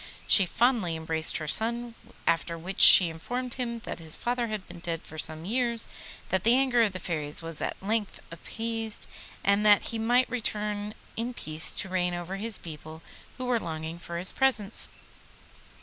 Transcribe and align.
She 0.25 0.47
fondly 0.47 0.95
embraced 0.95 1.37
her 1.37 1.47
son, 1.47 1.93
after 2.25 2.57
which 2.57 2.81
she 2.81 3.07
informed 3.09 3.53
him 3.53 3.81
that 3.81 3.99
his 3.99 4.15
father 4.15 4.47
had 4.47 4.67
been 4.67 4.79
dead 4.79 5.03
for 5.03 5.19
some 5.19 5.45
years, 5.45 5.87
that 6.29 6.43
the 6.43 6.55
anger 6.55 6.81
of 6.81 6.93
the 6.93 6.99
Fairies 6.99 7.43
was 7.43 7.61
at 7.61 7.75
length 7.83 8.19
appeased, 8.31 9.05
and 9.43 9.63
that 9.63 9.89
he 9.89 9.99
might 9.99 10.27
return 10.27 10.95
in 11.15 11.35
peace 11.35 11.71
to 11.75 11.89
reign 11.89 12.15
over 12.15 12.37
his 12.37 12.57
people, 12.57 13.03
who 13.37 13.45
were 13.45 13.59
longing 13.59 13.99
for 13.99 14.17
his 14.17 14.31
presence. 14.31 14.89